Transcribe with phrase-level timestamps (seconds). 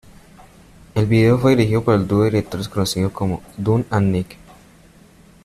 [0.95, 4.35] El video fue dirigido por el dúo de directores conocidos como Dom and Nic.